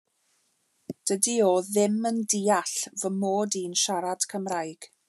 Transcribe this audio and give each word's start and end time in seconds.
Dydy 1.09 1.35
o 1.49 1.51
ddim 1.67 2.01
yn 2.11 2.19
deall 2.35 2.75
fy 3.03 3.13
mod 3.21 3.61
i'n 3.65 3.79
siarad 3.85 4.29
Cymraeg. 4.35 4.95